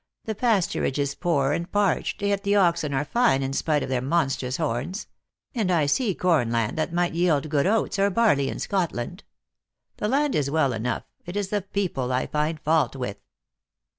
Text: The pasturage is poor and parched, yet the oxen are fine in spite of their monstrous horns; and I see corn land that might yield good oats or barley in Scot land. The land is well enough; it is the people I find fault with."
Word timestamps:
The 0.25 0.33
pasturage 0.33 0.97
is 0.97 1.13
poor 1.13 1.51
and 1.51 1.71
parched, 1.71 2.23
yet 2.23 2.41
the 2.41 2.55
oxen 2.55 2.91
are 2.91 3.05
fine 3.05 3.43
in 3.43 3.53
spite 3.53 3.83
of 3.83 3.89
their 3.89 4.01
monstrous 4.01 4.57
horns; 4.57 5.05
and 5.53 5.69
I 5.69 5.85
see 5.85 6.15
corn 6.15 6.49
land 6.51 6.75
that 6.79 6.91
might 6.91 7.13
yield 7.13 7.49
good 7.49 7.67
oats 7.67 7.99
or 7.99 8.09
barley 8.09 8.49
in 8.49 8.57
Scot 8.57 8.93
land. 8.95 9.23
The 9.97 10.07
land 10.07 10.33
is 10.33 10.49
well 10.49 10.73
enough; 10.73 11.03
it 11.27 11.35
is 11.37 11.49
the 11.49 11.61
people 11.61 12.11
I 12.11 12.25
find 12.25 12.59
fault 12.61 12.95
with." 12.95 13.17